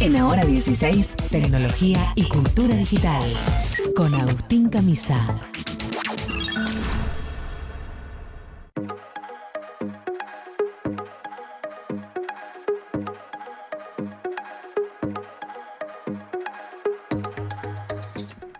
En 0.00 0.16
Ahora 0.16 0.44
16, 0.44 1.16
tecnología 1.30 2.12
y 2.14 2.28
cultura 2.28 2.76
digital. 2.76 3.22
Con 3.96 4.14
Agustín 4.14 4.68
Camisa. 4.68 5.47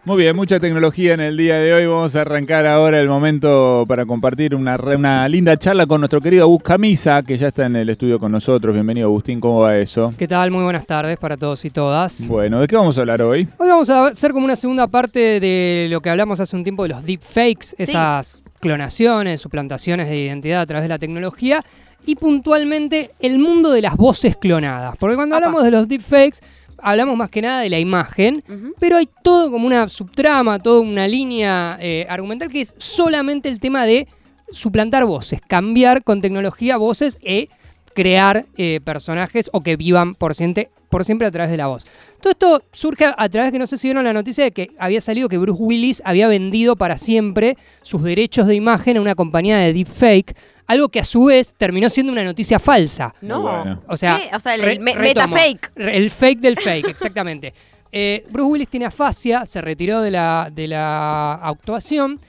Muy 0.09 0.23
bien, 0.23 0.35
mucha 0.35 0.59
tecnología 0.59 1.13
en 1.13 1.21
el 1.21 1.37
día 1.37 1.57
de 1.57 1.71
hoy. 1.75 1.85
Vamos 1.85 2.17
a 2.17 2.23
arrancar 2.23 2.67
ahora 2.67 2.99
el 2.99 3.11
momento 3.11 3.85
para 3.87 4.07
compartir 4.07 4.55
una, 4.55 4.79
re- 4.79 4.97
una 4.97 5.29
linda 5.29 5.55
charla 5.59 5.85
con 5.85 6.01
nuestro 6.01 6.23
querido 6.23 6.45
Agus 6.45 6.63
Camisa, 6.63 7.23
que 7.23 7.37
ya 7.37 7.49
está 7.49 7.67
en 7.67 7.77
el 7.77 7.91
estudio 7.91 8.19
con 8.19 8.33
nosotros. 8.33 8.73
Bienvenido, 8.73 9.09
Agustín. 9.09 9.39
¿Cómo 9.39 9.61
va 9.61 9.77
eso? 9.77 10.11
¿Qué 10.17 10.27
tal? 10.27 10.51
Muy 10.51 10.65
buenas 10.65 10.87
tardes 10.87 11.19
para 11.19 11.37
todos 11.37 11.63
y 11.67 11.69
todas. 11.69 12.27
Bueno, 12.27 12.59
¿de 12.59 12.67
qué 12.67 12.75
vamos 12.77 12.97
a 12.97 13.03
hablar 13.03 13.21
hoy? 13.21 13.47
Hoy 13.59 13.69
vamos 13.69 13.91
a 13.91 14.07
hacer 14.07 14.33
como 14.33 14.47
una 14.47 14.57
segunda 14.57 14.87
parte 14.87 15.41
de 15.41 15.89
lo 15.91 16.01
que 16.01 16.09
hablamos 16.09 16.41
hace 16.41 16.57
un 16.57 16.63
tiempo 16.65 16.85
de 16.85 16.89
los 16.89 17.05
deepfakes, 17.05 17.75
esas 17.77 18.41
clonaciones, 18.61 19.43
suplantaciones 19.43 20.09
de 20.09 20.17
identidad 20.17 20.63
a 20.63 20.67
través 20.67 20.85
de 20.85 20.89
la 20.89 20.99
tecnología 20.99 21.61
y 22.07 22.15
puntualmente 22.17 23.11
el 23.21 23.39
mundo 23.39 23.71
de 23.73 23.83
las 23.83 23.95
voces 23.99 24.37
clonadas. 24.39 24.97
Porque 24.99 25.17
cuando 25.17 25.37
Apa. 25.37 25.45
hablamos 25.45 25.65
de 25.65 25.71
los 25.71 25.87
deepfakes, 25.87 26.39
hablamos 26.83 27.17
más 27.17 27.31
que 27.31 27.43
nada 27.43 27.61
de 27.61 27.71
la 27.71 27.79
imagen, 27.79 28.43
pero 28.79 28.97
hay 28.97 29.09
todo 29.23 29.51
como 29.51 29.67
una 29.67 29.89
subtrama, 29.89 30.59
toda 30.59 30.81
una 30.81 31.07
línea 31.09 31.77
eh, 31.81 32.07
argumental 32.09 32.49
que 32.49 32.63
es 32.63 32.75
solamente 32.79 33.49
el 33.49 33.61
tema 33.61 33.85
de 33.85 34.07
suplantar 34.51 35.05
voces, 35.05 35.41
cambiar 35.47 36.03
con 36.03 36.21
tecnología 36.21 36.77
voces 36.77 37.19
e 37.23 37.49
crear 37.95 38.47
eh, 38.57 38.81
personajes 38.85 39.51
o 39.53 39.63
que 39.63 39.77
vivan 39.77 40.15
por 40.15 40.35
siempre, 40.35 40.71
por 40.89 41.05
siempre 41.05 41.27
a 41.27 41.31
través 41.31 41.51
de 41.51 41.57
la 41.57 41.67
voz. 41.67 41.85
Todo 42.21 42.31
esto 42.33 42.63
surge 42.73 43.05
a, 43.17 43.29
través 43.29 43.53
que 43.53 43.59
no 43.59 43.67
sé 43.67 43.77
si 43.77 43.89
vieron 43.89 44.05
la 44.05 44.13
noticia 44.13 44.45
de 44.45 44.51
que 44.53 44.71
había 44.79 45.01
salido 45.01 45.29
que 45.29 45.39
Bruce 45.39 45.63
Willis 45.63 46.03
había 46.05 46.29
vendido 46.29 46.77
para 46.77 46.99
siempre 46.99 47.57
sus 47.83 48.03
derechos 48.03 48.47
de 48.47 48.55
imagen 48.55 48.97
a 48.97 49.01
una 49.01 49.15
compañía 49.15 49.59
de 49.59 49.73
deepfake, 49.73 50.35
algo 50.67 50.89
que 50.89 51.01
a 51.01 51.05
su 51.05 51.25
vez 51.27 51.55
terminó 51.57 51.89
siendo 51.89 52.13
una 52.13 52.25
noticia 52.25 52.59
falsa. 52.59 53.15
No. 53.21 53.43
Bueno. 53.43 53.83
O 53.87 53.97
sea, 53.97 54.17
¿Qué? 54.19 54.35
O 54.37 54.41
sea, 54.41 54.55
el, 54.55 54.63
re- 54.63 54.73
el 54.73 54.81
me- 54.81 54.95
retomo. 54.95 55.35
metafake. 55.35 55.71
El 55.77 56.11
fake 56.11 56.41
del 56.41 56.57
fake, 56.57 56.89
exactamente. 56.89 57.53
Eh, 57.91 58.27
Bruce 58.29 58.51
Willis 58.51 58.69
tiene 58.69 58.85
afasia, 58.85 59.47
se 59.47 59.63
retiró 59.63 60.03
de 60.03 60.11
la, 60.11 60.51
de 60.55 60.69
la 60.69 61.33
actuación 61.37 62.21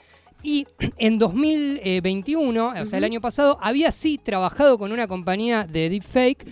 y 0.42 0.66
en 0.98 1.20
2021, 1.20 2.73
o 2.82 2.86
sea, 2.86 2.98
el 2.98 3.04
año 3.04 3.20
pasado, 3.22 3.58
había 3.62 3.92
sí 3.92 4.18
trabajado 4.18 4.78
con 4.78 4.94
una 4.94 5.06
compañía 5.08 5.66
de 5.66 5.90
deepfake 5.90 6.46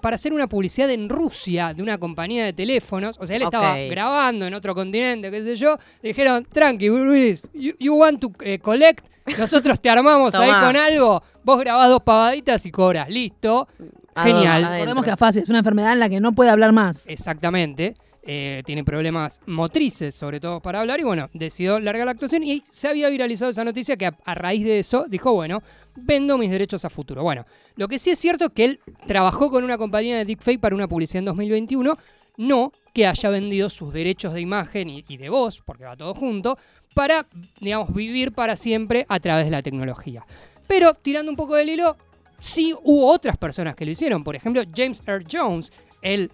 para 0.00 0.14
hacer 0.14 0.32
una 0.32 0.46
publicidad 0.46 0.90
en 0.90 1.08
Rusia 1.08 1.74
de 1.74 1.82
una 1.82 1.98
compañía 1.98 2.44
de 2.44 2.52
teléfonos. 2.52 3.16
O 3.20 3.26
sea, 3.26 3.36
él 3.36 3.42
estaba 3.42 3.76
grabando 3.76 4.46
en 4.46 4.54
otro 4.54 4.74
continente, 4.74 5.30
qué 5.30 5.42
sé 5.42 5.56
yo. 5.56 5.76
Le 6.02 6.10
dijeron, 6.10 6.46
tranqui, 6.50 6.90
Willis, 6.90 7.48
you, 7.52 7.72
you 7.78 7.94
want 7.94 8.20
to 8.20 8.32
eh, 8.40 8.58
collect, 8.58 9.06
nosotros 9.38 9.80
te 9.80 9.90
armamos 9.90 10.34
ahí 10.34 10.50
con 10.64 10.76
algo, 10.76 11.22
vos 11.42 11.60
grabás 11.60 11.88
dos 11.88 12.02
pavaditas 12.02 12.64
y 12.66 12.70
cobras, 12.70 13.08
listo. 13.08 13.68
Genial. 14.16 14.68
Recordemos 14.70 15.04
que 15.04 15.10
afasia 15.10 15.42
es 15.42 15.48
una 15.48 15.58
enfermedad 15.58 15.92
en 15.92 15.98
la 15.98 16.08
que 16.08 16.20
no 16.20 16.32
puede 16.32 16.50
hablar 16.50 16.72
más. 16.72 17.04
Exactamente. 17.06 17.94
Eh, 18.26 18.62
tiene 18.64 18.84
problemas 18.84 19.42
motrices, 19.46 20.14
sobre 20.14 20.40
todo 20.40 20.60
para 20.60 20.80
hablar, 20.80 20.98
y 20.98 21.02
bueno, 21.02 21.28
decidió 21.34 21.78
largar 21.78 22.06
la 22.06 22.12
actuación 22.12 22.42
y 22.42 22.62
se 22.70 22.88
había 22.88 23.10
viralizado 23.10 23.50
esa 23.50 23.64
noticia 23.64 23.96
que 23.96 24.06
a, 24.06 24.34
raíz 24.34 24.64
de 24.64 24.78
eso 24.78 25.04
dijo, 25.08 25.34
bueno, 25.34 25.62
vendo 25.94 26.38
mis 26.38 26.50
derechos 26.50 26.86
a 26.86 26.90
futuro. 26.90 27.22
Bueno, 27.22 27.44
lo 27.76 27.86
que 27.86 27.98
sí 27.98 28.10
es 28.10 28.18
cierto 28.18 28.46
es 28.46 28.50
que 28.52 28.64
él 28.64 28.80
trabajó 29.06 29.50
con 29.50 29.62
una 29.62 29.76
compañía 29.76 30.16
de 30.16 30.24
deepfake 30.24 30.58
para 30.58 30.74
una 30.74 30.88
publicidad 30.88 31.18
en 31.18 31.26
2021, 31.26 31.98
no 32.38 32.72
que 32.94 33.06
haya 33.06 33.28
vendido 33.28 33.68
sus 33.68 33.92
derechos 33.92 34.32
de 34.32 34.40
imagen 34.40 34.88
y, 34.88 35.04
y 35.06 35.18
de 35.18 35.28
voz, 35.28 35.60
porque 35.60 35.84
va 35.84 35.94
todo 35.94 36.14
junto, 36.14 36.56
para, 36.94 37.26
digamos, 37.60 37.92
vivir 37.92 38.32
para 38.32 38.56
siempre 38.56 39.04
a 39.08 39.20
través 39.20 39.44
de 39.44 39.50
la 39.50 39.62
tecnología. 39.62 40.24
Pero 40.66 40.94
tirando 40.94 41.30
un 41.30 41.36
poco 41.36 41.56
del 41.56 41.68
hilo, 41.68 41.96
sí 42.38 42.74
hubo 42.84 43.06
otras 43.06 43.36
personas 43.36 43.76
que 43.76 43.84
lo 43.84 43.90
hicieron. 43.90 44.24
Por 44.24 44.36
ejemplo, 44.36 44.62
James 44.74 45.02
Earl 45.06 45.26
Jones, 45.30 45.72
el, 46.00 46.30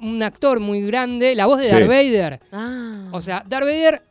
un 0.00 0.22
actor 0.22 0.60
muy 0.60 0.80
grande, 0.82 1.34
la 1.34 1.46
voz 1.46 1.58
de 1.58 1.66
Sí. 1.66 1.70
Darth 1.72 1.88
Vader. 1.88 2.40
Ah. 2.52 3.08
O 3.12 3.20
sea, 3.20 3.44
Darth 3.48 3.64
Vader 3.66 4.02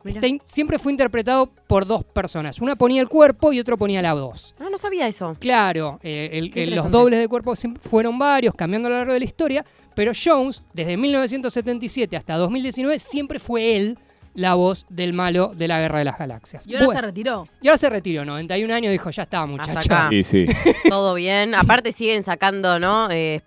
siempre 0.44 0.78
fue 0.78 0.92
interpretado 0.92 1.46
por 1.66 1.86
dos 1.86 2.04
personas. 2.04 2.60
Una 2.60 2.76
ponía 2.76 3.00
el 3.00 3.08
cuerpo 3.08 3.52
y 3.52 3.60
otro 3.60 3.76
ponía 3.76 4.00
la 4.02 4.14
voz. 4.14 4.54
no, 4.58 4.70
no 4.70 4.78
sabía 4.78 5.06
eso. 5.08 5.36
Claro, 5.38 5.98
eh, 6.02 6.50
el- 6.54 6.74
los 6.74 6.90
dobles 6.90 7.18
de 7.18 7.28
cuerpo 7.28 7.54
fueron 7.80 8.18
varios, 8.18 8.54
cambiando 8.54 8.88
a 8.88 8.90
lo 8.90 8.96
largo 8.98 9.12
de 9.12 9.18
la 9.18 9.24
historia, 9.24 9.64
pero 9.94 10.12
Jones, 10.14 10.62
desde 10.72 10.96
1977 10.96 12.16
hasta 12.16 12.36
2019, 12.36 12.98
siempre 12.98 13.38
fue 13.38 13.76
él 13.76 13.98
la 14.34 14.54
voz 14.54 14.86
del 14.88 15.12
malo 15.12 15.52
de 15.54 15.68
la 15.68 15.80
Guerra 15.80 15.98
de 15.98 16.04
las 16.04 16.18
Galaxias. 16.18 16.66
Y 16.66 16.74
ahora 16.74 16.86
Bueno, 16.86 17.00
se 17.00 17.06
retiró. 17.06 17.48
y 17.60 17.68
ahora 17.68 17.76
se 17.78 17.90
retiró, 17.90 18.24
91 18.24 18.72
años, 18.74 18.92
dijo, 18.92 19.10
ya 19.10 19.22
está, 19.24 19.44
muchacho. 19.46 19.90
Sí, 20.10 20.24
sí. 20.24 20.46
Todo 20.88 21.14
bien. 21.14 21.54
Aparte 21.54 21.92
siguen 21.92 22.22
sacando, 22.22 22.78
¿no? 22.78 23.08
Eh, 23.10 23.42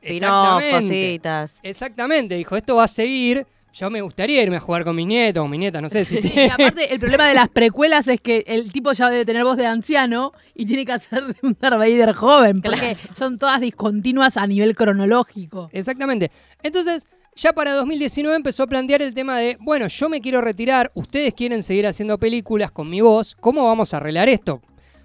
cositas. 0.72 1.60
Exactamente, 1.64 2.36
dijo, 2.36 2.56
esto 2.56 2.76
va 2.76 2.84
a 2.86 2.88
seguir. 2.88 3.46
Yo 3.74 3.90
me 3.90 4.00
gustaría 4.00 4.42
irme 4.42 4.56
a 4.56 4.60
jugar 4.62 4.86
con 4.86 4.96
mis 4.96 5.06
nietos 5.06 5.44
o 5.44 5.50
mi 5.50 5.58
nieta, 5.58 5.82
no 5.82 5.90
sé 5.90 6.06
si 6.06 6.20
Y 6.20 6.50
aparte, 6.50 6.94
el 6.94 6.98
problema 7.00 7.28
de 7.28 7.34
las 7.34 7.50
precuelas 7.50 8.08
es 8.08 8.22
que 8.22 8.46
el 8.48 8.72
tipo 8.72 8.94
ya 8.94 9.10
debe 9.10 9.26
tener 9.26 9.44
voz 9.44 9.58
de 9.58 9.66
anciano 9.66 10.32
y 10.54 10.66
tiene 10.66 10.86
que 10.86 10.94
hacer 10.94 11.22
de 11.26 11.36
un 11.42 11.58
Darth 11.60 11.78
Vader 11.78 12.14
joven, 12.14 12.62
porque 12.62 12.96
son 13.18 13.38
todas 13.38 13.60
discontinuas 13.60 14.38
a 14.38 14.48
nivel 14.48 14.76
cronológico. 14.76 15.70
Exactamente. 15.74 16.32
Entonces, 16.64 17.08
ya 17.36 17.54
para 17.54 17.74
2019 17.74 18.36
empezó 18.36 18.64
a 18.64 18.68
plantear 18.68 19.02
el 19.02 19.14
tema 19.14 19.38
de, 19.38 19.58
bueno, 19.60 19.88
yo 19.88 20.10
me 20.10 20.22
quiero 20.22 20.42
retirar, 20.42 20.92
ustedes 20.96 21.34
quieren 21.34 21.64
seguir 21.64 21.86
haciendo 21.86 22.18
películas 22.18 22.72
con 22.72 22.90
mi 22.90 23.02
voz, 23.02 23.36
¿cómo 23.40 23.66
vamos 23.66 23.94
a 23.94 23.98
arreglar 23.98 24.30
esto? 24.30 24.62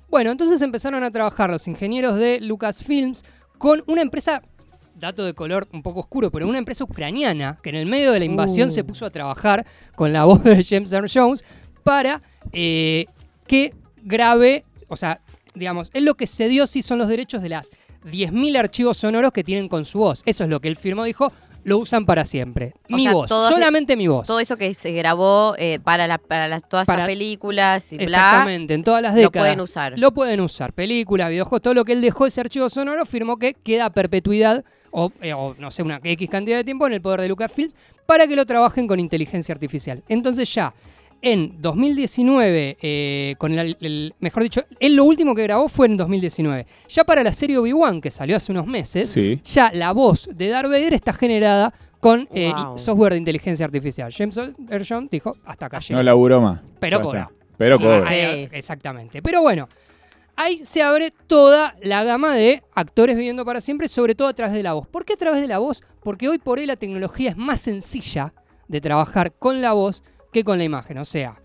Bueno, 0.08 0.30
entonces 0.30 0.62
empezaron 0.62 1.02
a 1.02 1.10
trabajar 1.10 1.50
los 1.50 1.66
ingenieros 1.66 2.16
de 2.16 2.40
Lucasfilms 2.40 3.24
con 3.58 3.82
una 3.86 4.02
empresa, 4.02 4.42
dato 4.94 5.24
de 5.24 5.34
color 5.34 5.69
un 5.72 5.82
poco 5.82 6.00
oscuro, 6.00 6.30
pero 6.30 6.48
una 6.48 6.58
empresa 6.58 6.84
ucraniana 6.84 7.58
que 7.62 7.70
en 7.70 7.76
el 7.76 7.86
medio 7.86 8.12
de 8.12 8.20
la 8.20 8.24
invasión 8.24 8.69
Uh. 8.69 8.72
se 8.72 8.84
puso 8.84 9.06
a 9.06 9.10
trabajar 9.10 9.66
con 9.96 10.12
la 10.12 10.24
voz 10.24 10.42
de 10.44 10.62
James 10.64 10.92
Earl 10.92 11.08
Jones 11.12 11.44
para 11.82 12.22
eh, 12.52 13.06
que 13.46 13.74
grabe, 14.02 14.64
o 14.88 14.96
sea, 14.96 15.20
digamos, 15.54 15.90
él 15.94 16.04
lo 16.04 16.14
que 16.14 16.26
cedió 16.26 16.66
sí 16.69 16.82
son 16.82 16.98
los 16.98 17.08
derechos 17.08 17.42
de 17.42 17.48
las 17.48 17.70
10.000 18.04 18.56
archivos 18.56 18.98
sonoros 18.98 19.32
que 19.32 19.44
tienen 19.44 19.69
con 19.69 19.84
su 19.84 19.98
voz. 19.98 20.22
Eso 20.26 20.44
es 20.44 20.50
lo 20.50 20.60
que 20.60 20.69
él 20.69 20.76
firmó, 20.76 21.04
dijo, 21.04 21.32
lo 21.65 21.78
usan 21.78 22.06
para 22.06 22.25
siempre. 22.25 22.75
O 22.91 22.97
mi 22.97 23.03
sea, 23.03 23.12
voz, 23.12 23.31
ese- 23.31 23.48
solamente 23.54 23.97
mi 23.97 24.09
voz. 24.09 24.26
Todo 24.26 24.41
eso 24.41 24.56
que 24.56 24.72
se 24.75 24.93
grabó 24.93 25.54
eh, 25.59 25.78
para, 25.82 26.06
la, 26.06 26.19
para 26.19 26.48
las- 26.48 26.69
todas 26.69 26.88
estas 26.88 27.06
películas 27.06 27.93
y 27.93 27.97
bla. 27.97 28.04
Exactamente, 28.04 28.75
en 28.75 28.84
todas 28.84 29.03
las 29.03 29.15
lo 29.15 29.21
décadas. 29.22 29.47
pueden 29.48 29.60
usar. 29.60 29.93
Lo 29.99 30.12
pueden 30.12 30.41
usar. 30.41 30.72
Películas, 30.72 31.31
videojuegos, 31.31 31.62
todo 31.62 31.75
lo 31.75 31.84
que 31.84 31.93
él 31.93 32.00
dejó 32.00 32.26
ese 32.26 32.41
archivo 32.41 32.69
sonoro 32.69 33.04
firmó 33.06 33.37
que 33.37 33.54
queda 33.54 33.87
a 33.87 33.91
perpetuidad 33.91 34.65
o, 34.91 35.12
eh, 35.22 35.32
o, 35.32 35.54
no 35.59 35.70
sé, 35.70 35.82
una 35.82 36.00
X 36.03 36.28
cantidad 36.28 36.56
de 36.56 36.65
tiempo 36.65 36.87
en 36.87 36.93
el 36.94 37.00
poder 37.00 37.20
de 37.20 37.28
Lucasfilm 37.28 37.70
para 38.06 38.26
que 38.26 38.34
lo 38.37 38.44
trabajen 38.47 38.88
con 38.88 38.99
inteligencia 38.99 39.53
artificial. 39.53 40.03
Entonces 40.09 40.53
ya 40.53 40.72
en 41.22 41.60
2019, 41.60 42.78
eh, 42.81 43.34
con 43.38 43.53
el, 43.58 43.76
el- 43.81 44.14
mejor 44.20 44.42
dicho, 44.42 44.62
él 44.78 44.97
lo 44.97 45.04
último 45.04 45.34
que 45.34 45.42
grabó 45.42 45.69
fue 45.69 45.86
en 45.86 45.97
2019. 45.97 46.66
Ya 46.88 47.04
para 47.04 47.22
la 47.22 47.32
serie 47.32 47.58
Obi-Wan, 47.58 48.00
que 48.00 48.10
salió 48.10 48.36
hace 48.36 48.53
unos 48.53 48.66
meses, 48.66 49.10
Sí. 49.10 49.41
ya 49.44 49.70
la 49.72 49.92
voz 49.92 50.28
de 50.34 50.48
Darth 50.48 50.69
Vader 50.70 50.94
está 50.94 51.12
generada 51.12 51.72
con 52.00 52.26
eh, 52.32 52.50
Wow. 52.54 52.78
software 52.78 53.12
de 53.12 53.19
inteligencia 53.19 53.66
artificial. 53.66 54.10
James 54.16 54.38
Earl 54.38 54.86
Jones 54.88 55.10
dijo, 55.10 55.36
hasta 55.44 55.66
acá 55.66 55.81
llegué. 55.81 55.94
No 55.94 56.03
laburó 56.03 56.41
más. 56.41 56.60
Pero 56.78 56.98
Ya 56.98 57.03
cobra. 57.03 57.20
está. 57.22 57.34
Pero 57.58 57.76
Sí. 57.78 57.84
cobra. 57.84 58.14
Exactamente. 58.52 59.20
Pero 59.22 59.42
bueno, 59.42 59.69
ahí 60.37 60.58
se 60.64 60.82
abre 60.82 61.12
toda 61.26 61.76
la 61.82 62.02
gama 62.04 62.34
de 62.34 62.62
actores 62.75 63.16
viviendo 63.16 63.44
para 63.44 63.60
siempre, 63.60 63.88
sobre 63.88 64.14
todo 64.14 64.28
a 64.28 64.32
través 64.32 64.54
de 64.54 64.62
la 64.62 64.72
voz. 64.72 64.87
¿Por 64.87 65.05
qué 65.05 65.12
a 65.12 65.17
través 65.17 65.43
de 65.43 65.49
la 65.49 65.58
voz? 65.58 65.82
Porque 66.02 66.26
hoy 66.28 66.38
por 66.38 66.58
hoy 66.58 66.64
la 66.64 66.76
tecnología 66.76 67.31
es 67.31 67.37
más 67.37 67.61
sencilla 67.61 68.32
de 68.69 68.81
trabajar 68.81 69.32
con 69.32 69.61
la 69.61 69.72
voz 69.75 70.02
que 70.32 70.44
con 70.44 70.59
la 70.59 70.65
imagen. 70.65 70.99
O 70.99 71.05
sea, 71.05 71.41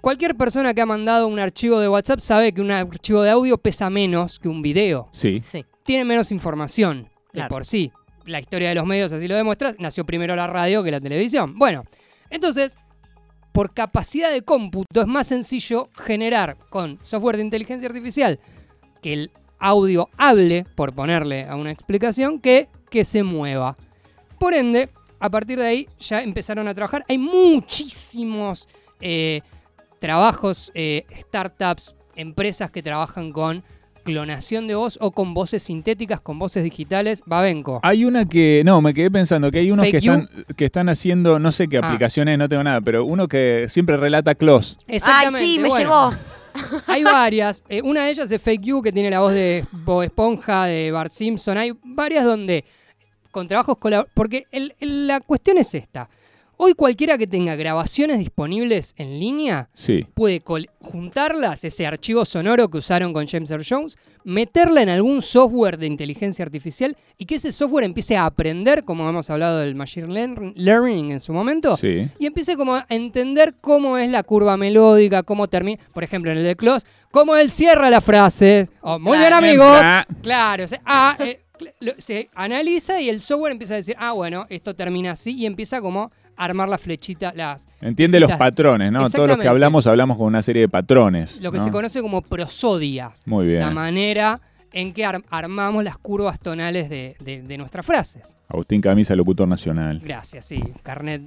cualquier 0.00 0.36
persona 0.36 0.74
que 0.74 0.80
ha 0.80 0.86
mandado 0.86 1.26
un 1.26 1.38
archivo 1.38 1.80
de 1.80 1.88
WhatsApp 1.88 2.20
sabe 2.20 2.52
que 2.52 2.60
un 2.60 2.70
archivo 2.70 3.22
de 3.22 3.30
audio 3.30 3.58
pesa 3.58 3.90
menos 3.90 4.38
que 4.38 4.48
un 4.48 4.62
video. 4.62 5.08
Sí. 5.12 5.40
Sí. 5.40 5.64
Tiene 5.84 6.04
menos 6.04 6.30
información 6.32 7.04
de 7.04 7.10
Claro. 7.32 7.48
por 7.48 7.64
sí. 7.64 7.90
La 8.26 8.40
historia 8.40 8.68
de 8.68 8.74
los 8.74 8.86
medios 8.86 9.12
así 9.12 9.26
lo 9.26 9.34
demuestra. 9.36 9.74
Nació 9.78 10.04
primero 10.04 10.36
la 10.36 10.46
radio 10.46 10.82
que 10.82 10.90
la 10.90 11.00
televisión. 11.00 11.54
Bueno, 11.58 11.84
entonces, 12.30 12.76
por 13.52 13.72
capacidad 13.72 14.30
de 14.30 14.42
cómputo 14.42 15.00
es 15.00 15.06
más 15.06 15.26
sencillo 15.28 15.88
generar 15.96 16.58
con 16.68 16.98
software 17.02 17.38
de 17.38 17.44
inteligencia 17.44 17.88
artificial 17.88 18.38
que 19.00 19.12
el 19.14 19.30
audio 19.58 20.08
hable, 20.18 20.64
por 20.76 20.94
ponerle 20.94 21.44
a 21.48 21.56
una 21.56 21.70
explicación, 21.72 22.38
que 22.40 22.68
que 22.90 23.04
se 23.04 23.22
mueva. 23.22 23.76
Por 24.38 24.54
ende, 24.54 24.88
a 25.20 25.30
partir 25.30 25.58
de 25.58 25.66
ahí 25.66 25.88
ya 25.98 26.22
empezaron 26.22 26.68
a 26.68 26.74
trabajar. 26.74 27.04
Hay 27.08 27.18
muchísimos 27.18 28.68
eh, 29.00 29.40
trabajos, 29.98 30.70
eh, 30.74 31.04
startups, 31.16 31.94
empresas 32.16 32.70
que 32.70 32.82
trabajan 32.82 33.32
con 33.32 33.62
clonación 34.04 34.66
de 34.66 34.74
voz 34.74 34.96
o 35.02 35.10
con 35.10 35.34
voces 35.34 35.62
sintéticas, 35.62 36.20
con 36.20 36.38
voces 36.38 36.64
digitales. 36.64 37.22
Babenco. 37.26 37.80
Hay 37.82 38.04
una 38.06 38.24
que, 38.24 38.62
no, 38.64 38.80
me 38.80 38.94
quedé 38.94 39.10
pensando 39.10 39.50
que 39.50 39.58
hay 39.58 39.70
unos 39.70 39.84
Fake 39.84 40.00
que 40.00 40.06
you. 40.06 40.12
están, 40.14 40.44
que 40.56 40.64
están 40.64 40.88
haciendo, 40.88 41.38
no 41.38 41.52
sé 41.52 41.68
qué 41.68 41.78
Ah. 41.78 41.86
aplicaciones, 41.86 42.38
no 42.38 42.48
tengo 42.48 42.64
nada, 42.64 42.80
pero 42.80 43.04
uno 43.04 43.28
que 43.28 43.66
siempre 43.68 43.96
relata 43.98 44.34
close. 44.34 44.76
Ay, 44.88 45.28
sí, 45.38 45.58
me 45.58 45.68
bueno, 45.68 45.78
llegó. 45.84 46.10
Hay 46.86 47.04
varias. 47.04 47.62
Eh, 47.68 47.82
una 47.82 48.04
de 48.04 48.10
ellas 48.10 48.30
es 48.30 48.40
Fake 48.40 48.62
You, 48.62 48.80
que 48.82 48.92
tiene 48.92 49.10
la 49.10 49.20
voz 49.20 49.34
de 49.34 49.64
Bob 49.72 50.02
Esponja, 50.02 50.64
de 50.64 50.90
Bart 50.90 51.12
Simpson. 51.12 51.58
Hay 51.58 51.72
varias 51.84 52.24
donde, 52.24 52.64
con 53.38 53.48
trabajos 53.48 53.78
colaborativos. 53.78 54.14
Porque 54.14 54.44
el- 54.50 54.74
el- 54.80 55.06
la 55.06 55.20
cuestión 55.20 55.58
es 55.58 55.74
esta. 55.74 56.08
Hoy 56.60 56.72
cualquiera 56.74 57.16
que 57.16 57.28
tenga 57.28 57.54
grabaciones 57.54 58.18
disponibles 58.18 58.92
en 58.96 59.20
línea 59.20 59.68
Sí. 59.74 60.04
puede 60.12 60.42
juntarlas, 60.80 61.62
ese 61.62 61.86
archivo 61.86 62.24
sonoro 62.24 62.68
que 62.68 62.78
usaron 62.78 63.12
con 63.12 63.28
James 63.28 63.48
Earl 63.52 63.64
Jones, 63.64 63.96
meterla 64.24 64.82
en 64.82 64.88
algún 64.88 65.22
software 65.22 65.78
de 65.78 65.86
inteligencia 65.86 66.44
artificial 66.44 66.96
y 67.16 67.26
que 67.26 67.36
ese 67.36 67.52
software 67.52 67.84
empiece 67.84 68.16
a 68.16 68.26
aprender, 68.26 68.82
como 68.82 69.08
hemos 69.08 69.30
hablado 69.30 69.60
del 69.60 69.76
Machine 69.76 70.08
learn- 70.08 70.52
Learning 70.56 71.12
en 71.12 71.20
su 71.20 71.32
momento, 71.32 71.76
Sí. 71.76 72.08
y 72.18 72.26
empiece 72.26 72.56
como 72.56 72.74
a 72.74 72.86
entender 72.88 73.54
cómo 73.60 73.96
es 73.96 74.10
la 74.10 74.24
curva 74.24 74.56
melódica, 74.56 75.22
cómo 75.22 75.46
termina, 75.46 75.80
por 75.94 76.02
ejemplo, 76.02 76.32
en 76.32 76.38
el 76.38 76.44
de 76.44 76.56
Close, 76.56 76.84
cómo 77.12 77.36
él 77.36 77.50
cierra 77.52 77.88
la 77.88 78.00
frase. 78.00 78.68
Oh, 78.80 78.98
muy 78.98 79.16
bien, 79.16 79.32
amigos. 79.32 79.78
Claro, 80.22 80.66
se, 80.66 80.80
ah, 80.84 81.16
eh, 81.20 81.40
se 81.98 82.28
analiza 82.34 83.00
y 83.00 83.08
el 83.08 83.20
software 83.20 83.52
empieza 83.52 83.74
a 83.74 83.76
decir, 83.78 83.96
ah, 83.98 84.12
bueno, 84.12 84.46
esto 84.50 84.74
termina 84.74 85.12
así 85.12 85.36
y 85.36 85.46
empieza 85.46 85.80
como 85.80 86.10
a 86.36 86.44
armar 86.44 86.68
la 86.68 86.78
flechita, 86.78 87.32
las 87.34 87.68
Entiende 87.80 88.20
los 88.20 88.30
patrones, 88.32 88.92
¿no? 88.92 89.08
Todos 89.10 89.28
los 89.28 89.38
que 89.38 89.48
hablamos, 89.48 89.86
hablamos 89.86 90.16
con 90.16 90.26
una 90.26 90.40
serie 90.42 90.62
de 90.62 90.68
patrones. 90.68 91.40
Lo 91.40 91.50
que 91.50 91.58
¿no? 91.58 91.64
se 91.64 91.70
conoce 91.70 92.00
como 92.00 92.22
prosodia, 92.22 93.10
Muy 93.26 93.46
bien. 93.46 93.60
la 93.60 93.70
manera 93.70 94.40
en 94.72 94.92
que 94.92 95.04
ar- 95.04 95.24
armamos 95.30 95.82
las 95.82 95.96
curvas 95.98 96.38
tonales 96.38 96.88
de, 96.90 97.16
de- 97.20 97.42
de 97.42 97.58
nuestras 97.58 97.84
frases. 97.86 98.36
Agustín 98.48 98.80
Camisa, 98.80 99.16
locutor 99.16 99.48
nacional. 99.48 99.98
Gracias, 100.04 100.44
sí. 100.44 100.62
Carnet, 100.82 101.22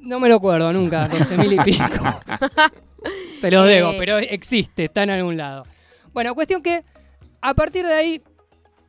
no 0.00 0.18
me 0.18 0.28
lo 0.28 0.36
acuerdo 0.36 0.72
nunca, 0.72 1.06
12 1.06 1.36
mil 1.36 1.52
y 1.52 1.58
pico. 1.58 1.84
Te 3.40 3.50
lo 3.50 3.62
debo, 3.64 3.90
Eh. 3.92 3.96
pero 3.98 4.18
existe, 4.18 4.84
está 4.86 5.02
en 5.02 5.10
algún 5.10 5.36
lado. 5.36 5.64
Bueno, 6.12 6.34
cuestión 6.34 6.62
que 6.62 6.82
a 7.40 7.54
partir 7.54 7.86
de 7.86 7.92
ahí 7.94 8.22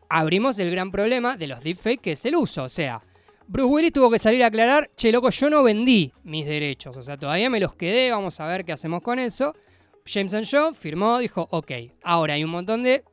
abrimos 0.10 0.60
el 0.60 0.72
gran 0.72 0.92
problema 0.92 1.38
de 1.38 1.48
los 1.48 1.64
deepfakes, 1.64 2.02
que 2.02 2.12
es 2.14 2.26
el 2.26 2.36
uso. 2.36 2.64
O 2.64 2.70
sea, 2.70 3.02
Bruce 3.48 3.74
Willis 3.74 3.94
tuvo 3.94 4.12
que 4.12 4.20
salir 4.20 4.44
a 4.44 4.48
aclarar, 4.48 4.90
che, 4.96 5.12
loco, 5.12 5.30
yo 5.30 5.50
no 5.50 5.64
vendí 5.64 6.12
mis 6.24 6.46
derechos. 6.46 6.98
O 6.98 7.04
sea, 7.04 7.18
todavía 7.18 7.50
me 7.50 7.60
los 7.60 7.76
quedé, 7.76 8.12
vamos 8.12 8.40
a 8.40 8.48
ver 8.48 8.66
qué 8.66 8.74
hacemos 8.74 9.02
con 9.02 9.20
eso. 9.20 9.56
James 10.06 10.34
and 10.34 10.46
Shaw 10.46 10.74
firmó, 10.74 11.20
dijo, 11.20 11.48
ok, 11.52 11.72
ahora 12.04 12.36
hay 12.36 12.44
un 12.44 12.52
montón 12.52 12.84
de 12.84 13.04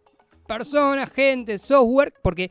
personas, 0.46 1.10
gente, 1.10 1.58
software, 1.58 2.12
porque 2.22 2.50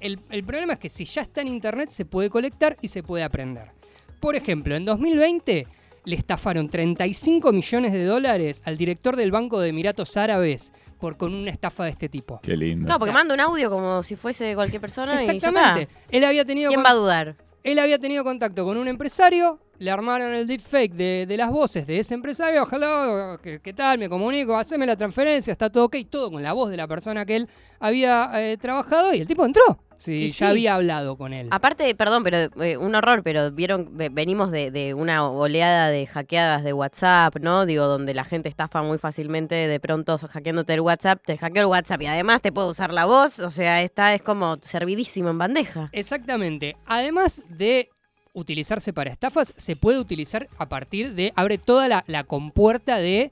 el, 0.00 0.20
el 0.30 0.44
problema 0.44 0.74
es 0.74 0.78
que 0.78 0.88
si 0.88 1.04
ya 1.04 1.22
está 1.22 1.40
en 1.40 1.48
Internet 1.48 1.90
se 1.90 2.04
puede 2.04 2.30
colectar 2.30 2.76
y 2.80 2.88
se 2.88 3.02
puede 3.02 3.24
aprender. 3.24 3.72
Por 4.20 4.36
ejemplo, 4.36 4.76
en 4.76 4.84
2020 4.84 5.66
le 6.04 6.16
estafaron 6.16 6.68
35 6.68 7.52
millones 7.52 7.92
de 7.92 8.04
dólares 8.04 8.62
al 8.64 8.76
director 8.76 9.16
del 9.16 9.30
Banco 9.30 9.60
de 9.60 9.68
Emiratos 9.68 10.16
Árabes 10.16 10.72
por 10.98 11.16
con 11.16 11.32
una 11.34 11.50
estafa 11.50 11.84
de 11.84 11.90
este 11.90 12.08
tipo. 12.08 12.40
Qué 12.42 12.56
lindo. 12.56 12.88
No, 12.88 12.94
porque 12.98 13.10
O 13.10 13.14
sea- 13.14 13.20
manda 13.24 13.34
un 13.34 13.40
audio 13.40 13.70
como 13.70 14.02
si 14.02 14.16
fuese 14.16 14.54
cualquier 14.54 14.80
persona 14.80 15.14
y 15.14 15.26
ya 15.26 15.32
Exactamente. 15.32 15.82
está. 15.82 15.94
Él 16.10 16.24
había 16.24 16.44
tenido 16.44 16.70
¿Quién 16.70 16.84
va 16.84 16.90
a 16.90 16.94
dudar? 16.94 17.36
él 17.64 17.78
había 17.78 17.98
tenido 17.98 18.24
contacto 18.24 18.64
con 18.64 18.76
un 18.76 18.88
empresario, 18.88 19.60
le 19.78 19.90
armaron 19.92 20.32
el 20.32 20.48
deepfake 20.48 20.92
de, 20.94 21.26
de 21.28 21.36
las 21.36 21.50
voces 21.50 21.86
de 21.86 22.00
ese 22.00 22.14
empresario, 22.14 22.62
ojalá, 22.64 23.38
¿qué, 23.40 23.60
qué 23.60 23.72
tal? 23.72 23.98
Me 24.00 24.08
comunico, 24.08 24.56
haceme 24.56 24.84
la 24.86 24.96
transferencia, 24.96 25.52
está 25.52 25.70
todo 25.70 25.84
ok, 25.84 25.96
todo 26.10 26.30
con 26.32 26.42
la 26.42 26.52
voz 26.52 26.70
de 26.70 26.76
la 26.76 26.88
persona 26.88 27.24
que 27.24 27.36
él 27.36 27.48
había 27.78 28.30
eh, 28.34 28.56
trabajado 28.56 29.14
y 29.14 29.20
el 29.20 29.28
tipo 29.28 29.44
entró. 29.46 29.78
Sí, 30.02 30.28
ya 30.28 30.34
sí. 30.34 30.44
había 30.44 30.74
hablado 30.74 31.16
con 31.16 31.32
él. 31.32 31.48
Aparte, 31.50 31.94
perdón, 31.94 32.24
pero 32.24 32.36
eh, 32.62 32.76
un 32.76 32.94
horror, 32.94 33.22
pero 33.22 33.50
vieron, 33.52 33.96
ve- 33.96 34.08
venimos 34.08 34.50
de, 34.50 34.70
de 34.70 34.94
una 34.94 35.28
oleada 35.28 35.88
de 35.90 36.06
hackeadas 36.06 36.64
de 36.64 36.72
WhatsApp, 36.72 37.36
¿no? 37.40 37.66
Digo, 37.66 37.86
donde 37.86 38.12
la 38.14 38.24
gente 38.24 38.48
estafa 38.48 38.82
muy 38.82 38.98
fácilmente, 38.98 39.54
de 39.54 39.80
pronto 39.80 40.18
hackeándote 40.18 40.74
el 40.74 40.80
WhatsApp, 40.80 41.22
te 41.24 41.38
hackeo 41.38 41.62
el 41.62 41.66
WhatsApp 41.68 42.02
y 42.02 42.06
además 42.06 42.42
te 42.42 42.50
puedo 42.52 42.68
usar 42.68 42.92
la 42.92 43.04
voz, 43.04 43.38
o 43.38 43.50
sea, 43.50 43.82
está 43.82 44.12
es 44.14 44.22
como 44.22 44.58
servidísimo 44.62 45.30
en 45.30 45.38
bandeja. 45.38 45.88
Exactamente. 45.92 46.76
Además 46.86 47.44
de 47.48 47.88
utilizarse 48.34 48.92
para 48.92 49.10
estafas, 49.12 49.52
se 49.56 49.76
puede 49.76 49.98
utilizar 49.98 50.48
a 50.58 50.68
partir 50.68 51.12
de, 51.14 51.32
abre 51.36 51.58
toda 51.58 51.86
la, 51.86 52.02
la 52.06 52.24
compuerta 52.24 52.96
de 52.96 53.30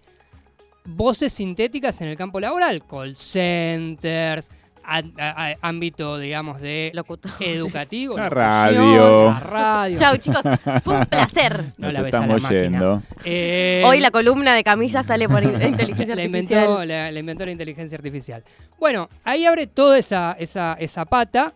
voces 0.84 1.32
sintéticas 1.32 2.00
en 2.00 2.08
el 2.08 2.16
campo 2.16 2.40
laboral, 2.40 2.82
call 2.86 3.16
centers, 3.16 4.50
a- 4.84 5.02
a- 5.18 5.50
a- 5.52 5.56
ámbito, 5.62 6.18
digamos, 6.18 6.60
de 6.60 6.90
Locutor. 6.94 7.30
educativo, 7.40 8.16
La 8.16 8.28
radio. 8.28 9.26
la 9.30 9.40
radio. 9.40 9.98
Chau, 9.98 10.16
chicos, 10.16 10.42
fue 10.84 10.98
un 10.98 11.06
placer. 11.06 11.64
No 11.78 11.86
Nos 11.86 11.94
la 11.94 12.02
ves 12.02 12.14
a 12.14 12.26
la 12.26 12.48
yendo. 12.48 13.02
Eh, 13.24 13.82
Hoy 13.86 14.00
la 14.00 14.10
columna 14.10 14.54
de 14.54 14.62
camisa 14.64 15.02
sale 15.02 15.28
por 15.28 15.42
in- 15.42 15.50
inteligencia 15.62 16.14
la 16.16 16.22
artificial. 16.22 16.64
inventó, 16.64 16.84
la, 16.84 17.10
la 17.10 17.18
inventó 17.20 17.44
la 17.46 17.52
inteligencia 17.52 17.96
artificial. 17.96 18.42
Bueno, 18.78 19.08
ahí 19.24 19.44
abre 19.46 19.66
toda 19.66 19.98
esa, 19.98 20.36
esa, 20.38 20.74
esa 20.78 21.04
pata, 21.04 21.52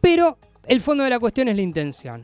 pero 0.00 0.38
el 0.66 0.80
fondo 0.80 1.04
de 1.04 1.10
la 1.10 1.18
cuestión 1.18 1.48
es 1.48 1.56
la 1.56 1.62
intención. 1.62 2.22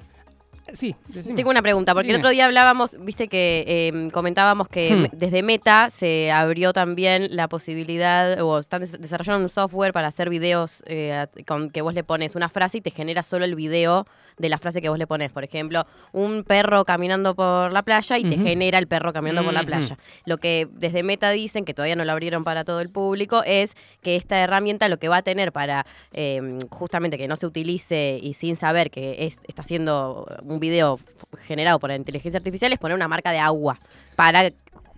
Sí, 0.73 0.94
decime. 1.09 1.35
Tengo 1.37 1.50
una 1.50 1.62
pregunta, 1.62 1.94
porque 1.94 2.11
el 2.11 2.17
otro 2.17 2.29
día 2.31 2.44
hablábamos, 2.44 2.97
viste 3.00 3.29
que 3.29 3.65
eh, 3.67 4.09
comentábamos 4.12 4.69
que 4.69 4.94
Hmm. 4.94 5.06
desde 5.17 5.43
Meta 5.43 5.88
se 5.91 6.31
abrió 6.31 6.73
también 6.73 7.29
la 7.35 7.49
posibilidad, 7.49 8.41
o 8.43 8.59
están 8.59 8.81
des- 8.82 9.00
desarrollando 9.00 9.44
un 9.44 9.50
software 9.50 9.93
para 9.93 10.09
hacer 10.09 10.29
videos 10.29 10.82
eh, 10.87 11.26
con 11.47 11.70
que 11.70 11.81
vos 11.81 11.94
le 11.94 12.05
pones 12.05 12.35
una 12.35 12.49
frase 12.49 12.79
y 12.79 12.81
te 12.81 12.91
genera 12.91 13.23
solo 13.23 13.44
el 13.44 13.55
video 13.55 14.06
de 14.37 14.49
la 14.49 14.59
frase 14.59 14.81
que 14.82 14.88
vos 14.88 14.99
le 14.99 15.06
pones. 15.06 15.32
Por 15.32 15.43
ejemplo, 15.43 15.85
un 16.12 16.44
perro 16.44 16.85
caminando 16.85 17.35
por 17.35 17.73
la 17.73 17.82
playa 17.82 18.19
y 18.19 18.25
te 18.25 18.37
genera 18.38 18.79
el 18.79 18.87
perro 18.87 19.12
caminando 19.12 19.43
por 19.43 19.53
la 19.53 19.64
playa. 19.64 19.97
Lo 20.26 20.38
que 20.38 20.69
desde 20.71 21.03
Meta 21.03 21.31
dicen, 21.31 21.64
que 21.64 21.75
todavía 21.75 21.97
no 21.97 22.05
lo 22.05 22.12
abrieron 22.12 22.44
para 22.44 22.64
todo 22.64 22.81
el 22.81 22.88
público, 22.91 23.43
es 23.44 23.75
que 24.00 24.14
esta 24.17 24.38
herramienta 24.38 24.88
lo 24.88 24.99
que 24.99 25.09
va 25.09 25.17
a 25.19 25.23
tener 25.23 25.50
para 25.50 25.87
eh, 26.12 26.59
justamente 26.71 27.19
que 27.19 27.26
no 27.26 27.37
se 27.37 27.47
utilice 27.47 28.21
y 28.23 28.35
sin 28.35 28.55
saber 28.56 28.91
que 28.91 29.26
es- 29.26 29.41
está 29.49 29.62
haciendo 29.62 30.26
un 30.43 30.57
video 30.60 30.99
generado 31.46 31.78
por 31.78 31.90
la 31.90 31.96
inteligencia 31.96 32.38
artificial 32.38 32.72
es 32.72 32.78
poner 32.78 32.94
una 32.94 33.08
marca 33.08 33.31
de 33.32 33.38
agua 33.38 33.78
para, 34.16 34.50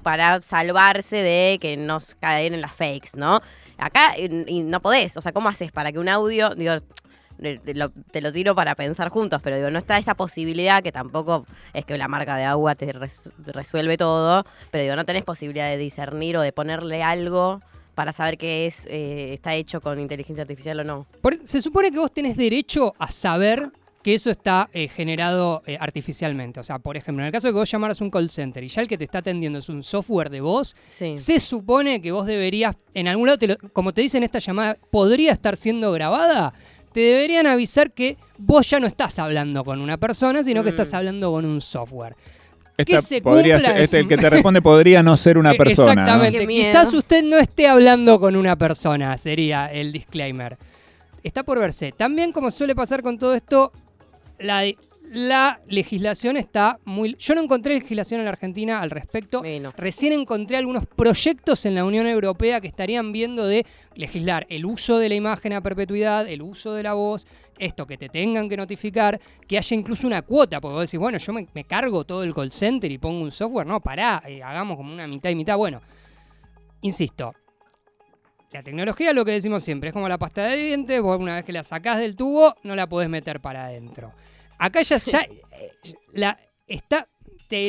para 0.02 0.40
salvarse 0.42 1.16
de 1.16 1.58
que 1.60 1.76
nos 1.76 2.14
caen 2.16 2.54
en 2.54 2.60
las 2.60 2.72
fakes, 2.74 3.10
¿no? 3.16 3.40
Acá 3.78 4.12
y 4.18 4.62
no 4.62 4.80
podés, 4.80 5.16
o 5.16 5.22
sea, 5.22 5.32
¿cómo 5.32 5.48
haces 5.48 5.72
para 5.72 5.90
que 5.92 5.98
un 5.98 6.08
audio, 6.08 6.50
digo, 6.54 6.74
te 8.10 8.20
lo 8.20 8.32
tiro 8.32 8.54
para 8.54 8.74
pensar 8.74 9.08
juntos, 9.08 9.40
pero 9.42 9.56
digo, 9.56 9.70
no 9.70 9.78
está 9.78 9.96
esa 9.96 10.14
posibilidad 10.14 10.82
que 10.82 10.92
tampoco 10.92 11.46
es 11.72 11.84
que 11.86 11.96
la 11.96 12.06
marca 12.08 12.36
de 12.36 12.44
agua 12.44 12.74
te 12.74 12.92
res- 12.92 13.32
resuelve 13.46 13.96
todo, 13.96 14.44
pero 14.70 14.82
digo, 14.84 14.96
no 14.96 15.04
tenés 15.06 15.24
posibilidad 15.24 15.68
de 15.70 15.78
discernir 15.78 16.36
o 16.36 16.42
de 16.42 16.52
ponerle 16.52 17.02
algo 17.02 17.62
para 17.94 18.12
saber 18.12 18.36
que 18.38 18.66
es 18.66 18.86
eh, 18.86 19.32
está 19.34 19.54
hecho 19.54 19.80
con 19.80 19.98
inteligencia 19.98 20.42
artificial 20.42 20.80
o 20.80 20.84
no. 20.84 21.06
Se 21.44 21.60
supone 21.62 21.90
que 21.90 21.98
vos 21.98 22.12
tenés 22.12 22.36
derecho 22.36 22.94
a 22.98 23.10
saber 23.10 23.70
que 24.02 24.14
eso 24.14 24.30
está 24.30 24.70
eh, 24.72 24.88
generado 24.88 25.62
eh, 25.66 25.76
artificialmente. 25.78 26.58
O 26.60 26.62
sea, 26.62 26.78
por 26.78 26.96
ejemplo, 26.96 27.22
en 27.22 27.26
el 27.26 27.32
caso 27.32 27.48
de 27.48 27.52
que 27.52 27.58
vos 27.58 27.70
llamaras 27.70 28.00
un 28.00 28.10
call 28.10 28.30
center 28.30 28.64
y 28.64 28.68
ya 28.68 28.80
el 28.82 28.88
que 28.88 28.96
te 28.96 29.04
está 29.04 29.18
atendiendo 29.18 29.58
es 29.58 29.68
un 29.68 29.82
software 29.82 30.30
de 30.30 30.40
voz, 30.40 30.74
Sí. 30.86 31.12
se 31.14 31.38
supone 31.38 32.00
que 32.00 32.10
vos 32.12 32.26
deberías, 32.26 32.76
en 32.94 33.08
algún 33.08 33.26
lado, 33.26 33.38
te 33.38 33.48
lo- 33.48 33.56
como 33.72 33.92
te 33.92 34.00
dicen 34.00 34.22
esta 34.22 34.38
llamada, 34.38 34.76
podría 34.90 35.32
estar 35.32 35.56
siendo 35.56 35.92
grabada, 35.92 36.54
te 36.92 37.00
deberían 37.00 37.46
avisar 37.46 37.92
que 37.92 38.16
vos 38.38 38.68
ya 38.70 38.80
no 38.80 38.86
estás 38.86 39.18
hablando 39.18 39.64
con 39.64 39.80
una 39.80 39.98
persona, 39.98 40.42
sino 40.42 40.62
que 40.64 40.70
Mm. 40.70 40.74
estás 40.74 40.94
hablando 40.94 41.30
con 41.30 41.44
un 41.44 41.60
software. 41.60 42.16
Esta 42.78 42.96
Que 42.96 43.02
se 43.02 43.20
podría 43.20 43.56
cumpla 43.56 43.72
ser- 43.74 43.82
este, 43.82 43.98
es- 43.98 44.02
el 44.04 44.08
que 44.08 44.16
te 44.16 44.30
responde 44.30 44.62
podría 44.62 45.02
no 45.02 45.14
ser 45.18 45.36
una 45.36 45.52
Eh, 45.52 45.58
persona. 45.58 45.92
Exactamente. 45.92 46.46
Quizás 46.48 46.94
usted 46.94 47.22
no 47.22 47.36
esté 47.36 47.68
hablando 47.68 48.18
con 48.18 48.34
una 48.34 48.56
persona, 48.56 49.18
sería 49.18 49.66
el 49.66 49.92
disclaimer. 49.92 50.56
Está 51.22 51.42
por 51.42 51.58
verse. 51.58 51.92
También, 51.92 52.32
como 52.32 52.50
suele 52.50 52.74
pasar 52.74 53.02
con 53.02 53.18
todo 53.18 53.34
esto, 53.34 53.70
la, 54.40 54.64
la 55.10 55.60
legislación 55.68 56.36
está 56.36 56.78
muy... 56.84 57.16
Yo 57.18 57.34
no 57.34 57.42
encontré 57.42 57.74
legislación 57.74 58.20
en 58.20 58.26
la 58.26 58.30
Argentina 58.30 58.80
al 58.80 58.90
respecto. 58.90 59.40
Bueno. 59.40 59.72
Recién 59.76 60.12
encontré 60.12 60.56
algunos 60.56 60.86
proyectos 60.86 61.66
en 61.66 61.74
la 61.74 61.84
Unión 61.84 62.06
Europea 62.06 62.60
que 62.60 62.68
estarían 62.68 63.12
viendo 63.12 63.46
de 63.46 63.66
legislar 63.96 64.46
el 64.48 64.64
uso 64.64 64.98
de 64.98 65.08
la 65.08 65.14
imagen 65.16 65.52
a 65.52 65.60
perpetuidad, 65.60 66.28
el 66.28 66.42
uso 66.42 66.74
de 66.74 66.84
la 66.84 66.94
voz, 66.94 67.26
esto 67.58 67.86
que 67.86 67.98
te 67.98 68.08
tengan 68.08 68.48
que 68.48 68.56
notificar, 68.56 69.20
que 69.48 69.58
haya 69.58 69.76
incluso 69.76 70.06
una 70.06 70.22
cuota, 70.22 70.60
porque 70.60 70.74
vos 70.74 70.88
decís, 70.88 71.00
bueno, 71.00 71.18
yo 71.18 71.32
me, 71.32 71.46
me 71.54 71.64
cargo 71.64 72.04
todo 72.04 72.22
el 72.22 72.32
call 72.32 72.52
center 72.52 72.90
y 72.90 72.98
pongo 72.98 73.22
un 73.22 73.32
software, 73.32 73.66
no, 73.66 73.80
pará, 73.80 74.22
eh, 74.26 74.42
hagamos 74.42 74.76
como 74.76 74.92
una 74.92 75.06
mitad 75.06 75.30
y 75.30 75.34
mitad. 75.34 75.56
Bueno, 75.56 75.80
insisto, 76.82 77.34
la 78.50 78.62
tecnología, 78.62 79.12
lo 79.12 79.24
que 79.24 79.32
decimos 79.32 79.62
siempre, 79.62 79.90
es 79.90 79.92
como 79.92 80.08
la 80.08 80.18
pasta 80.18 80.44
de 80.44 80.56
dientes, 80.56 81.00
vos 81.00 81.18
una 81.20 81.36
vez 81.36 81.44
que 81.44 81.52
la 81.52 81.62
sacás 81.62 81.98
del 81.98 82.16
tubo, 82.16 82.54
no 82.64 82.74
la 82.74 82.88
podés 82.88 83.08
meter 83.08 83.40
para 83.40 83.66
adentro. 83.66 84.12
Acá 84.58 84.82
ya, 84.82 84.98
ya 84.98 85.20
eh, 85.20 85.72
la 86.12 86.38
está... 86.66 87.06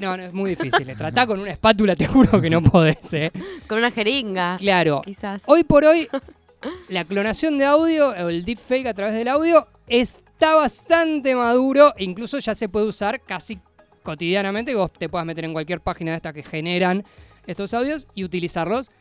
No, 0.03 0.15
no, 0.15 0.23
es 0.23 0.33
muy 0.33 0.51
difícil. 0.51 0.87
eh. 0.91 0.95
Tratá 0.95 1.25
con 1.25 1.39
una 1.39 1.49
espátula, 1.49 1.95
te 1.95 2.05
juro 2.05 2.39
que 2.39 2.51
no 2.51 2.61
podés, 2.61 3.13
¿eh? 3.13 3.31
Con 3.67 3.79
una 3.79 3.89
jeringa, 3.89 4.57
Claro. 4.59 5.01
quizás. 5.03 5.41
Hoy 5.47 5.63
por 5.63 5.85
hoy, 5.85 6.07
la 6.89 7.03
clonación 7.03 7.57
de 7.57 7.65
audio 7.65 8.09
o 8.09 8.29
el 8.29 8.45
deepfake 8.45 8.85
a 8.85 8.93
través 8.93 9.15
del 9.15 9.27
audio 9.27 9.67
está 9.87 10.53
bastante 10.53 11.33
maduro, 11.33 11.93
e 11.97 12.03
incluso 12.03 12.37
ya 12.37 12.53
se 12.53 12.69
puede 12.69 12.85
usar 12.85 13.21
casi 13.21 13.59
cotidianamente, 14.03 14.75
vos 14.75 14.91
te 14.93 15.09
puedas 15.09 15.25
meter 15.25 15.45
en 15.45 15.53
cualquier 15.53 15.81
página 15.81 16.11
de 16.11 16.17
estas 16.17 16.33
que 16.33 16.43
generan 16.43 17.03
estos 17.47 17.73
audios 17.73 18.07
y 18.13 18.23
utilizarlos. 18.23 18.91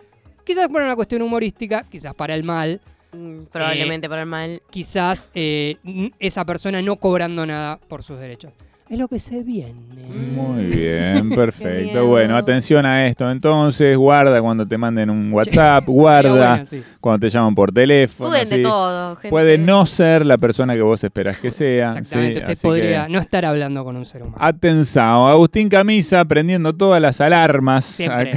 Quizás 0.45 0.69
por 0.69 0.83
una 0.83 0.97
cuestión 0.97 1.23
humorística, 1.23 1.85
quizás 1.91 2.15
para 2.15 2.35
el 2.35 2.43
mal, 2.45 2.81
Mm, 3.13 3.47
Probablemente 3.51 4.09
por 4.09 4.21
el 4.21 4.27
mal. 4.27 4.63
quizás 4.71 5.31
eh, 5.35 5.79
esa 6.21 6.45
persona 6.45 6.81
no 6.81 6.95
cobrando 6.95 7.45
nada 7.45 7.77
por 7.77 8.05
sus 8.05 8.21
derechos. 8.21 8.53
Es 8.91 8.99
lo 8.99 9.07
que 9.07 9.21
se 9.21 9.45
viene. 9.45 9.73
Muy 10.35 10.65
bien, 10.65 11.31
perfecto. 11.35 12.09
Bueno, 12.09 12.37
atención 12.37 12.85
a 12.85 13.07
esto. 13.07 13.31
Entonces, 13.31 13.97
guarda 13.97 14.43
cuando 14.43 14.67
te 14.67 14.77
manden 14.77 15.09
un 15.11 15.33
WhatsApp, 15.33 15.85
guarda 15.87 16.31
bueno, 16.57 16.65
sí. 16.67 16.83
cuando 17.01 17.25
te 17.25 17.31
llaman 17.31 17.55
por 17.55 17.71
teléfono. 17.73 18.31
Duden 18.31 18.49
de 18.49 18.57
¿sí? 18.57 18.63
todo, 18.63 19.15
gente. 19.15 19.29
Puede 19.31 19.59
no 19.59 19.87
ser 19.87 20.27
la 20.27 20.37
persona 20.39 20.75
que 20.75 20.83
vos 20.83 21.05
esperás 21.05 21.39
que 21.39 21.53
sea. 21.53 21.91
Exactamente, 21.91 22.35
¿sí? 22.35 22.41
usted 22.41 22.53
Así 22.55 22.67
podría 22.67 23.07
que- 23.07 23.13
no 23.13 23.21
estar 23.21 23.45
hablando 23.45 23.85
con 23.85 23.97
un 23.97 24.05
ser 24.05 24.23
humano. 24.25 24.39
Atención, 24.41 25.05
Agustín 25.31 25.69
Camisa 25.69 26.25
prendiendo 26.25 26.75
todas 26.75 27.01
las 27.01 27.21
alarmas. 27.21 27.85
Siempre. 27.85 28.33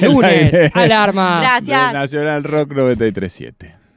Lunes, 0.00 0.70
alarmas. 0.72 1.40
Gracias. 1.40 1.92
de 1.92 1.98
Nacional 1.98 2.44
Rock 2.44 2.72
937. 2.72 3.74